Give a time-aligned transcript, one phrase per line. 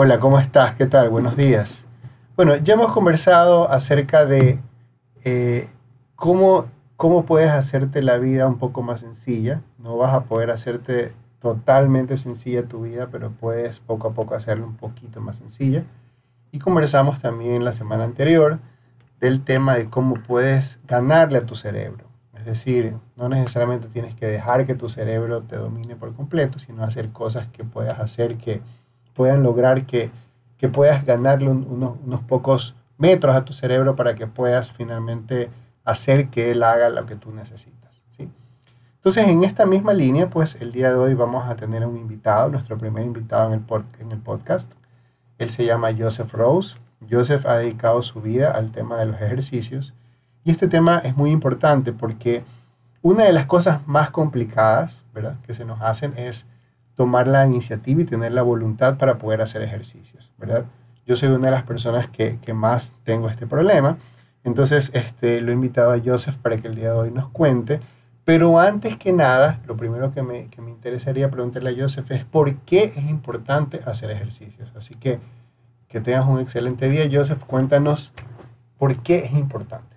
[0.00, 0.74] Hola, ¿cómo estás?
[0.74, 1.08] ¿Qué tal?
[1.08, 1.84] Buenos días.
[2.36, 4.60] Bueno, ya hemos conversado acerca de
[5.24, 5.68] eh,
[6.14, 6.66] cómo,
[6.96, 9.60] cómo puedes hacerte la vida un poco más sencilla.
[9.76, 14.66] No vas a poder hacerte totalmente sencilla tu vida, pero puedes poco a poco hacerla
[14.66, 15.82] un poquito más sencilla.
[16.52, 18.60] Y conversamos también la semana anterior
[19.18, 22.04] del tema de cómo puedes ganarle a tu cerebro.
[22.38, 26.84] Es decir, no necesariamente tienes que dejar que tu cerebro te domine por completo, sino
[26.84, 28.62] hacer cosas que puedas hacer que
[29.18, 30.12] puedan lograr que,
[30.58, 35.50] que puedas ganarle unos, unos pocos metros a tu cerebro para que puedas finalmente
[35.84, 38.00] hacer que él haga lo que tú necesitas.
[38.16, 38.30] ¿sí?
[38.94, 42.48] Entonces, en esta misma línea, pues el día de hoy vamos a tener un invitado,
[42.48, 44.70] nuestro primer invitado en el, en el podcast.
[45.38, 46.78] Él se llama Joseph Rose.
[47.10, 49.94] Joseph ha dedicado su vida al tema de los ejercicios
[50.44, 52.44] y este tema es muy importante porque
[53.02, 55.36] una de las cosas más complicadas ¿verdad?
[55.44, 56.46] que se nos hacen es
[56.98, 60.64] tomar la iniciativa y tener la voluntad para poder hacer ejercicios, ¿verdad?
[61.06, 63.96] Yo soy una de las personas que, que más tengo este problema,
[64.42, 67.78] entonces este, lo he invitado a Joseph para que el día de hoy nos cuente,
[68.24, 72.24] pero antes que nada, lo primero que me, que me interesaría preguntarle a Joseph es
[72.24, 74.72] por qué es importante hacer ejercicios.
[74.76, 75.20] Así que
[75.86, 77.08] que tengas un excelente día.
[77.10, 78.12] Joseph, cuéntanos
[78.76, 79.96] por qué es importante.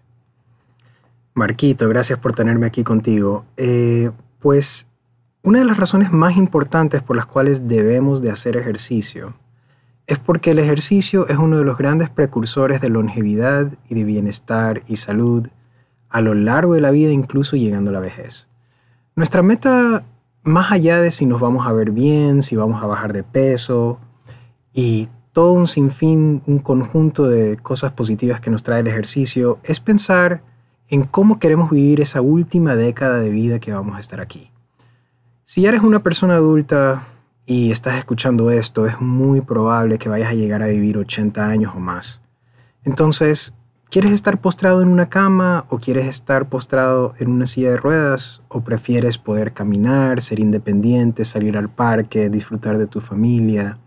[1.34, 3.44] Marquito, gracias por tenerme aquí contigo.
[3.58, 4.88] Eh, pues
[5.44, 9.34] una de las razones más importantes por las cuales debemos de hacer ejercicio
[10.06, 14.84] es porque el ejercicio es uno de los grandes precursores de longevidad y de bienestar
[14.88, 15.48] y salud
[16.10, 18.50] a lo largo de la vida, incluso llegando a la vejez.
[19.16, 20.04] Nuestra meta,
[20.44, 24.00] más allá de si nos vamos a ver bien, si vamos a bajar de peso
[24.74, 29.80] y todo un sinfín, un conjunto de cosas positivas que nos trae el ejercicio, es
[29.80, 30.44] pensar
[30.90, 34.51] en cómo queremos vivir esa última década de vida que vamos a estar aquí.
[35.54, 37.08] Si eres una persona adulta
[37.46, 41.74] y estás escuchando esto, es muy probable que vayas a llegar a vivir 80 años
[41.76, 42.22] o más.
[42.86, 43.54] Entonces,
[43.90, 48.42] ¿quieres estar postrado en una cama o quieres estar postrado en una silla de ruedas
[48.48, 53.78] o prefieres poder caminar, ser independiente, salir al parque, disfrutar de tu familia?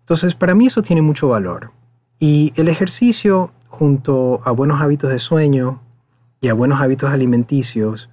[0.00, 1.70] Entonces, para mí eso tiene mucho valor.
[2.18, 5.80] Y el ejercicio, junto a buenos hábitos de sueño
[6.40, 8.10] y a buenos hábitos alimenticios,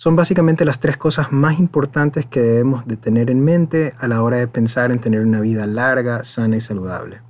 [0.00, 4.22] son básicamente las tres cosas más importantes que debemos de tener en mente a la
[4.22, 7.20] hora de pensar en tener una vida larga, sana y saludable.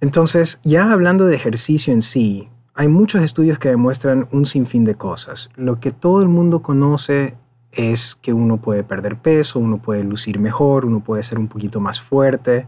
[0.00, 4.94] Entonces, ya hablando de ejercicio en sí, hay muchos estudios que demuestran un sinfín de
[4.94, 5.50] cosas.
[5.54, 7.36] Lo que todo el mundo conoce
[7.72, 11.78] es que uno puede perder peso, uno puede lucir mejor, uno puede ser un poquito
[11.78, 12.66] más fuerte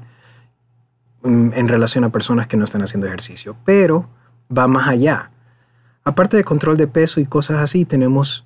[1.22, 3.56] mm, en relación a personas que no están haciendo ejercicio.
[3.64, 4.10] Pero
[4.54, 5.30] va más allá.
[6.04, 8.44] Aparte de control de peso y cosas así, tenemos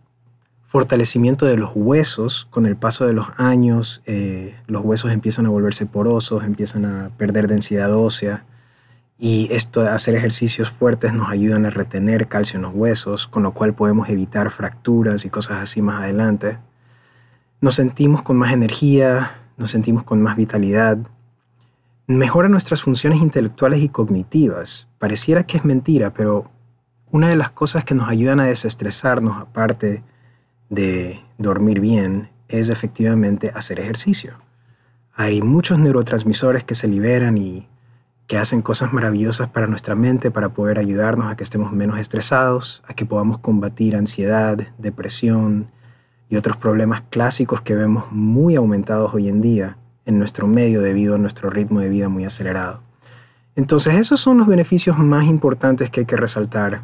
[0.75, 2.49] fortalecimiento de los huesos.
[2.51, 7.11] Con el paso de los años, eh, los huesos empiezan a volverse porosos, empiezan a
[7.17, 8.45] perder densidad ósea.
[9.17, 13.53] Y esto, hacer ejercicios fuertes nos ayudan a retener calcio en los huesos, con lo
[13.55, 16.59] cual podemos evitar fracturas y cosas así más adelante.
[17.61, 20.99] Nos sentimos con más energía, nos sentimos con más vitalidad.
[22.09, 24.89] Mejora nuestras funciones intelectuales y cognitivas.
[24.99, 26.51] Pareciera que es mentira, pero
[27.13, 30.03] una de las cosas que nos ayudan a desestresarnos, aparte
[30.75, 34.35] de dormir bien, es efectivamente hacer ejercicio.
[35.15, 37.69] Hay muchos neurotransmisores que se liberan y
[38.27, 42.83] que hacen cosas maravillosas para nuestra mente, para poder ayudarnos a que estemos menos estresados,
[42.87, 45.71] a que podamos combatir ansiedad, depresión
[46.29, 51.15] y otros problemas clásicos que vemos muy aumentados hoy en día en nuestro medio debido
[51.15, 52.83] a nuestro ritmo de vida muy acelerado.
[53.57, 56.83] Entonces esos son los beneficios más importantes que hay que resaltar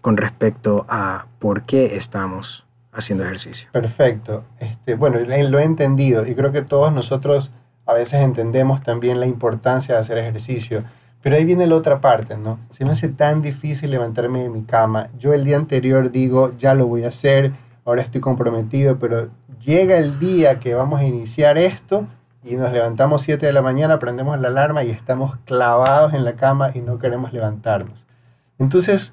[0.00, 2.65] con respecto a por qué estamos
[2.98, 3.68] haciendo ejercicio.
[3.72, 4.44] Perfecto.
[4.58, 7.50] Este, bueno, lo he entendido y creo que todos nosotros
[7.86, 10.84] a veces entendemos también la importancia de hacer ejercicio.
[11.22, 12.60] Pero ahí viene la otra parte, ¿no?
[12.70, 15.08] Se me hace tan difícil levantarme de mi cama.
[15.18, 17.52] Yo el día anterior digo, ya lo voy a hacer,
[17.84, 22.06] ahora estoy comprometido, pero llega el día que vamos a iniciar esto
[22.44, 26.36] y nos levantamos 7 de la mañana, prendemos la alarma y estamos clavados en la
[26.36, 28.06] cama y no queremos levantarnos.
[28.58, 29.12] Entonces,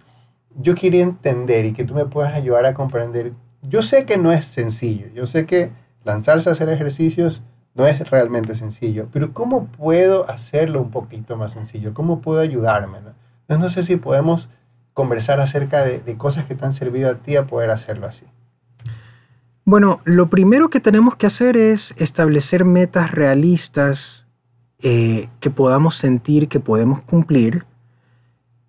[0.55, 3.33] yo quería entender y que tú me puedas ayudar a comprender.
[3.63, 5.71] Yo sé que no es sencillo, yo sé que
[6.03, 7.43] lanzarse a hacer ejercicios
[7.75, 11.93] no es realmente sencillo, pero ¿cómo puedo hacerlo un poquito más sencillo?
[11.93, 12.99] ¿Cómo puedo ayudarme?
[13.47, 14.49] No, no sé si podemos
[14.93, 18.25] conversar acerca de, cosas que te han servido a ti a poder hacerlo así.
[19.65, 24.27] Bueno, lo primero que tenemos que hacer es establecer metas realistas
[24.79, 27.65] eh, que podamos sentir que podemos cumplir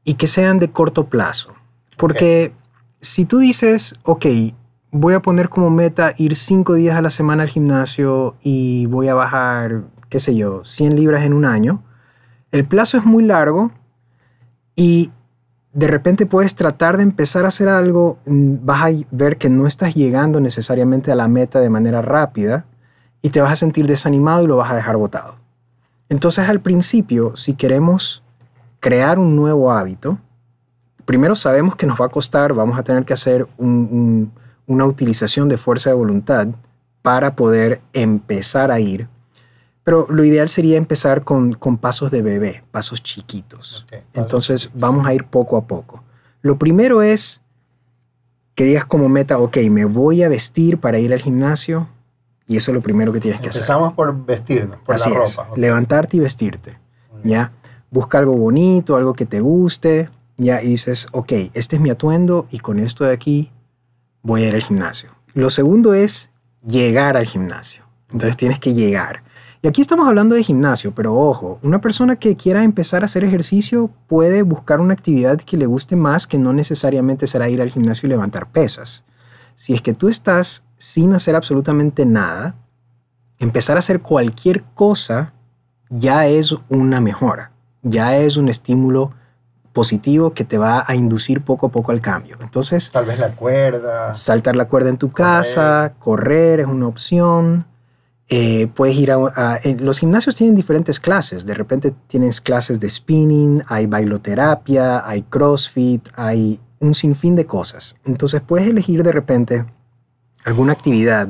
[0.05, 1.53] y que sean de corto plazo.
[1.99, 2.53] Porque
[3.01, 4.27] si tú dices, ok,
[4.97, 9.09] voy a poner como meta ir cinco días a la semana al gimnasio y voy
[9.09, 11.83] a bajar, qué sé yo, 100 libras en un año,
[12.53, 13.73] el plazo es muy largo
[14.77, 15.11] y
[15.73, 19.67] de repente puedes tratar de empezar a hacer algo, mm, vas a ver que no
[19.67, 22.65] estás llegando necesariamente a la meta de manera rápida
[23.21, 25.39] y te vas a sentir desanimado y lo vas a dejar botado.
[26.09, 28.23] Entonces al principio, si queremos
[28.79, 30.19] crear un nuevo hábito,
[31.05, 33.49] primero sabemos que nos va a costar, vamos a tener que hacer
[34.67, 36.49] una utilización de fuerza de voluntad
[37.03, 39.09] para poder empezar a ir.
[39.83, 43.87] Pero lo ideal sería empezar con, pasos de bebé, pasos chiquitos.
[44.15, 46.03] Entonces vamos a ir poco a poco.
[46.41, 47.43] Lo primero es
[48.55, 51.89] que digas como meta, ok, me voy a vestir para ir al gimnasio
[52.47, 53.61] y eso es lo primero que tienes que hacer.
[53.61, 55.49] Empezamos por vestirnos, por la ropa.
[55.57, 56.79] Levantarte y vestirte.
[57.23, 57.53] ¿ya?
[57.95, 62.47] busca algo bonito, algo que te guste, ya y dices, ok, este es mi atuendo
[62.51, 63.53] y con esto de aquí
[64.25, 65.11] voy a ir al gimnasio.
[65.35, 66.31] Lo segundo es
[66.67, 67.85] llegar al gimnasio.
[68.11, 69.23] Entonces tienes que llegar.
[69.63, 73.23] Y aquí estamos hablando de gimnasio, pero ojo, una persona que quiera empezar a hacer
[73.23, 77.71] ejercicio puede buscar una actividad que le guste más que no necesariamente será ir al
[77.71, 79.05] gimnasio y levantar pesas.
[79.55, 82.57] Si es que tú estás sin hacer absolutamente nada,
[83.39, 85.33] empezar a hacer cualquier cosa
[85.89, 87.55] ya es una mejora
[87.85, 89.13] ya es un estímulo
[89.75, 92.39] positivo que te va a inducir poco a poco al cambio.
[92.41, 94.15] Entonces, tal vez la cuerda.
[94.15, 97.67] Saltar la cuerda en tu casa, correr es una opción.
[98.29, 101.45] Eh, puedes ir a, los gimnasios tienen diferentes clases.
[101.45, 107.97] De repente tienes clases de spinning, hay bailoterapia, hay crossfit, hay un sinfín de cosas.
[108.05, 109.67] Entonces puedes elegir de repente
[110.45, 111.29] alguna actividad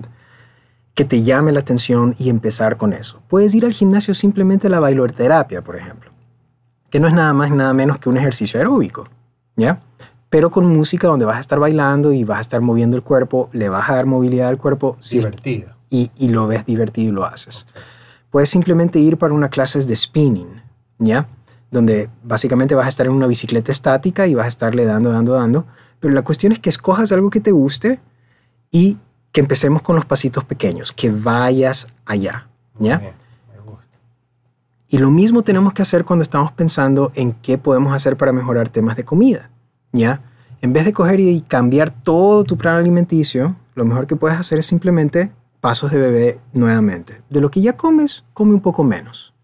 [0.95, 3.23] que te llame la atención y empezar con eso.
[3.27, 6.04] Puedes ir al gimnasio simplemente a la bailoterapia, por ejemplo
[6.95, 9.09] que no es nada más nada menos que un ejercicio aeróbico,
[9.57, 9.81] ¿ya?
[10.31, 13.51] Pero con música donde vas a estar bailando y vas a estar moviendo el cuerpo,
[13.53, 14.97] le vas a dar movilidad al cuerpo.
[15.11, 15.71] Divertido.
[15.91, 17.67] y, y, lo ves divertido y lo haces.
[18.31, 20.63] Puedes simplemente ir para una clase de spinning,
[21.01, 21.27] ¿ya?
[21.69, 25.33] Donde básicamente vas a estar en una bicicleta estática y vas a estarle dando, dando,
[25.33, 25.67] dando.
[25.99, 27.99] Pero la cuestión es que escojas algo que te guste
[28.71, 28.99] y
[29.33, 32.47] que empecemos con los pasitos pequeños, que vayas allá,
[32.79, 33.15] ¿ya?
[34.95, 38.69] Y lo mismo tenemos que hacer cuando estamos pensando en qué podemos hacer para mejorar
[38.69, 39.51] temas de comida.
[39.91, 40.21] ¿Ya?
[40.63, 44.61] En vez de coger y cambiar todo tu plan alimenticio, lo mejor que puedes hacer
[44.61, 47.23] es simplemente pasos de bebé nuevamente.
[47.29, 49.35] De lo que ya comes, come un poco menos.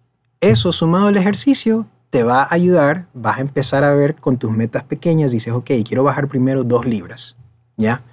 [0.40, 4.52] Eso sumado al ejercicio te va a ayudar, vas a empezar a ver con tus
[4.52, 7.34] metas pequeñas, dices, ok, quiero bajar primero dos libras,
[7.76, 8.04] ¿ya?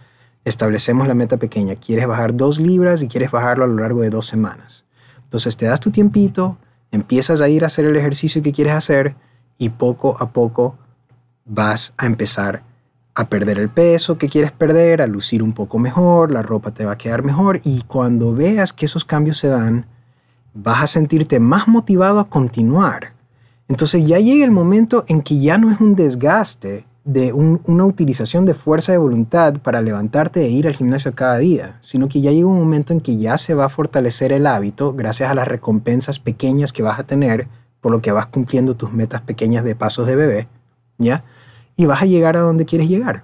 [0.43, 4.09] Establecemos la meta pequeña, quieres bajar dos libras y quieres bajarlo a lo largo de
[4.09, 4.87] dos semanas.
[5.23, 6.57] Entonces te das tu tiempito,
[6.91, 9.15] empiezas a ir a hacer el ejercicio que quieres hacer
[9.57, 10.77] y poco a poco
[11.45, 12.63] vas a empezar
[13.15, 16.85] a perder el peso que quieres perder, a lucir un poco mejor, la ropa te
[16.85, 19.87] va a quedar mejor y cuando veas que esos cambios se dan,
[20.53, 23.13] vas a sentirte más motivado a continuar.
[23.67, 28.43] Entonces ya llega el momento en que ya no es un desgaste, de una utilización
[28.45, 32.33] de fuerza de voluntad para levantarte e ir al gimnasio cada día, sino que ya
[32.33, 35.47] llega un momento en que ya se va a fortalecer el hábito gracias a las
[35.47, 37.47] recompensas pequeñas que vas a tener
[37.79, 40.47] por lo que vas cumpliendo tus metas pequeñas de pasos de bebé,
[40.97, 41.23] ¿ya?
[41.77, 43.23] Y vas a llegar a donde quieres llegar.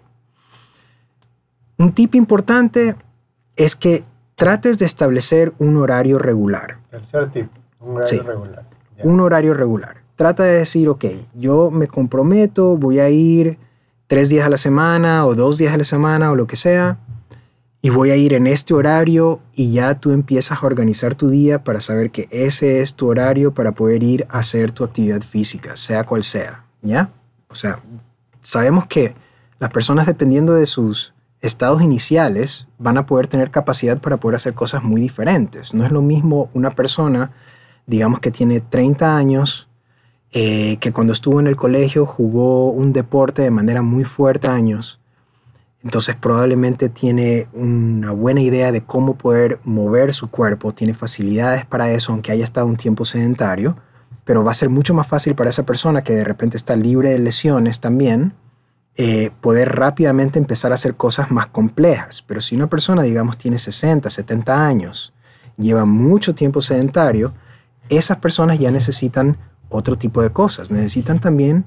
[1.77, 2.95] Un tip importante
[3.57, 6.77] es que trates de establecer un horario regular.
[6.89, 7.49] Tercer tip,
[7.81, 8.65] un horario regular.
[9.03, 9.97] Un horario regular.
[10.15, 13.57] Trata de decir, ok, yo me comprometo, voy a ir
[14.13, 16.99] tres días a la semana o dos días a la semana o lo que sea,
[17.81, 21.63] y voy a ir en este horario y ya tú empiezas a organizar tu día
[21.63, 25.75] para saber que ese es tu horario para poder ir a hacer tu actividad física,
[25.77, 27.09] sea cual sea, ¿ya?
[27.47, 27.81] O sea,
[28.41, 29.15] sabemos que
[29.57, 34.53] las personas dependiendo de sus estados iniciales van a poder tener capacidad para poder hacer
[34.53, 35.73] cosas muy diferentes.
[35.73, 37.31] No es lo mismo una persona,
[37.87, 39.69] digamos que tiene 30 años,
[40.35, 44.99] eh, que cuando estuvo en el colegio jugó un deporte de manera muy fuerte años.
[45.83, 51.91] Entonces probablemente tiene una buena idea de cómo poder mover su cuerpo, tiene facilidades para
[51.91, 53.77] eso, aunque haya estado un tiempo sedentario,
[54.23, 57.11] pero va a ser mucho más fácil para esa persona que de repente está libre
[57.11, 58.33] de lesiones también,
[58.95, 62.23] eh, poder rápidamente empezar a hacer cosas más complejas.
[62.25, 65.13] Pero si una persona, digamos, tiene 60, 70 años,
[65.57, 67.33] lleva mucho tiempo sedentario,
[67.89, 69.37] esas personas ya necesitan
[69.73, 70.71] otro tipo de cosas.
[70.71, 71.65] Necesitan también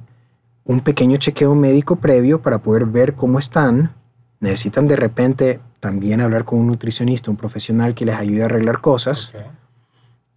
[0.64, 3.92] un pequeño chequeo médico previo para poder ver cómo están.
[4.40, 8.80] Necesitan de repente también hablar con un nutricionista, un profesional que les ayude a arreglar
[8.80, 9.32] cosas.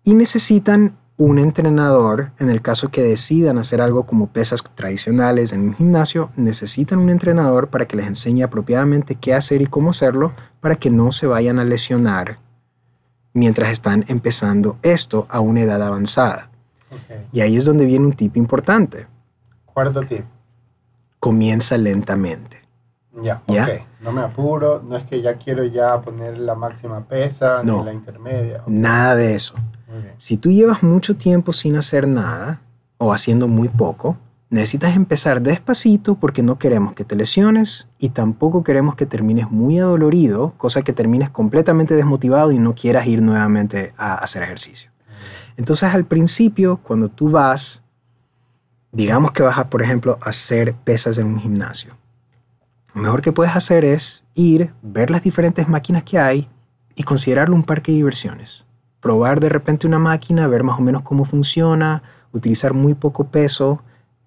[0.04, 5.62] Y necesitan un entrenador, en el caso que decidan hacer algo como pesas tradicionales en
[5.62, 10.32] un gimnasio, necesitan un entrenador para que les enseñe apropiadamente qué hacer y cómo hacerlo
[10.62, 12.40] para que no se vayan a lesionar
[13.34, 16.49] mientras están empezando esto a una edad avanzada.
[16.92, 17.28] Ok.
[17.32, 19.08] Y ahí es donde viene un tip importante.
[19.66, 20.26] Cuarto tip.
[21.20, 22.60] Comienza lentamente.
[23.22, 23.64] Ya, ¿Ya?
[23.66, 23.70] ok.
[24.02, 27.80] No me apuro, no es que ya quiero ya poner la máxima pesa, No.
[27.80, 28.64] ni la intermedia.
[28.68, 29.56] Nada de eso.
[30.18, 32.62] Si tú llevas mucho tiempo sin hacer nada
[32.98, 34.18] o haciendo muy poco,
[34.50, 39.80] necesitas empezar despacito porque no queremos que te lesiones y tampoco queremos que termines muy
[39.80, 44.89] adolorido, cosa que termines completamente desmotivado y no quieras ir nuevamente a hacer ejercicio.
[45.58, 47.82] Entonces al principio, cuando tú vas,
[48.92, 51.98] digamos que vas a, por ejemplo, hacer pesas en un gimnasio,
[52.94, 56.50] lo mejor que puedes hacer es ir, ver las diferentes máquinas que hay
[56.96, 58.66] y considerarlo un parque de diversiones.
[59.00, 63.84] Probar de repente una máquina, ver más o menos cómo funciona, utilizar muy poco peso,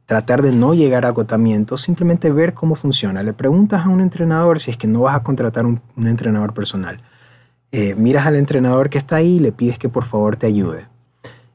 [0.07, 3.23] tratar de no llegar a agotamiento, simplemente ver cómo funciona.
[3.23, 7.03] Le preguntas a un entrenador si es que no vas a contratar un entrenador personal.
[7.75, 10.89] Eh, miras al entrenador que está ahí y le pides que por favor te ayude.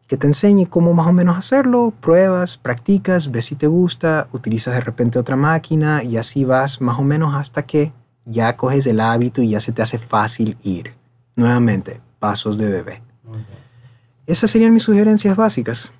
[0.07, 4.73] Que te enseñe cómo más o menos hacerlo, pruebas, practicas, ves si te gusta, utilizas
[4.73, 7.93] de repente otra máquina y así vas más o menos hasta que
[8.25, 10.95] ya coges el hábito y ya se te hace fácil ir.
[11.35, 13.03] Nuevamente, pasos de bebé.
[14.25, 15.91] Esas serían mis sugerencias básicas.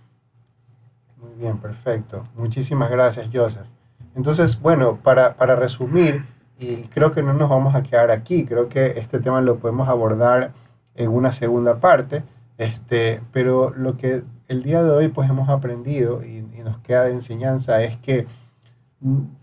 [1.22, 2.28] Muy bien, perfecto.
[2.36, 3.68] Muchísimas gracias, Joseph.
[4.16, 6.26] Entonces, bueno, para, para resumir,
[6.60, 9.88] y creo que no nos vamos a quedar aquí, creo que este tema lo podemos
[9.90, 10.52] abordar
[10.96, 12.24] en una segunda parte,
[12.58, 17.04] este, pero lo que el día de hoy pues hemos aprendido y, y nos queda
[17.04, 18.26] de enseñanza es que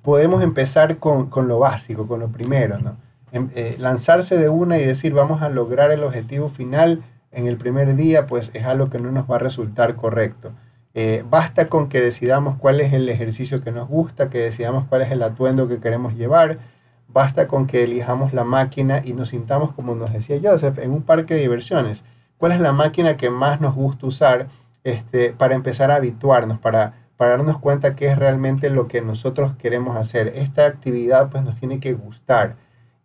[0.03, 2.97] podemos empezar con, con lo básico, con lo primero, ¿no?
[3.33, 7.03] Em- eh, lanzarse de una y decir vamos a lograr el objetivo final
[7.33, 10.53] en el primer día, pues es algo que no nos va a resultar correcto.
[10.95, 15.03] Eh, basta con que decidamos cuál es el ejercicio que nos gusta, que decidamos cuál
[15.03, 16.59] es el atuendo que queremos llevar,
[17.09, 21.03] basta con que elijamos la máquina y nos sintamos, como nos decía Joseph, en un
[21.03, 22.05] parque de diversiones.
[22.37, 24.49] ¿Cuál es la máquina que más nos gusta usar
[24.83, 29.55] este, para empezar a habituarnos, para, para darnos cuenta qué es realmente lo que nosotros
[29.55, 30.29] queremos hacer?
[30.35, 32.57] Esta actividad pues nos tiene que gustar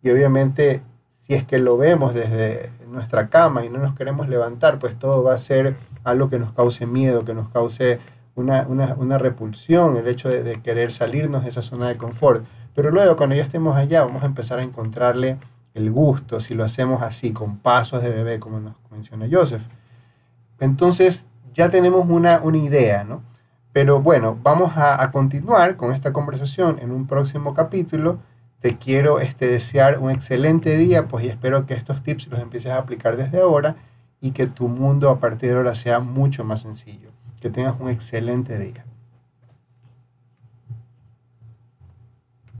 [0.02, 4.78] y obviamente si es que lo vemos desde nuestra cama y no nos queremos levantar,
[4.78, 8.00] pues todo va a ser algo que nos cause miedo, que nos cause
[8.34, 12.44] una, una, una repulsión, el hecho de, de, querer salirnos de esa zona de confort.
[12.74, 15.38] Pero luego cuando ya estemos allá vamos a empezar a encontrarle
[15.74, 19.66] el gusto si lo hacemos así, con pasos de bebé, como nos menciona Joseph.
[20.58, 23.22] Entonces ya tenemos una, una idea, ¿no?
[23.72, 28.18] Pero bueno, vamos a, a, continuar con esta conversación en un próximo capítulo.
[28.58, 32.72] Te quiero este, desear un excelente día, pues y espero que estos tips los empieces
[32.72, 33.76] a aplicar desde ahora
[34.20, 37.10] y que tu mundo a partir de ahora sea mucho más sencillo.
[37.40, 38.84] Que tengas un excelente día.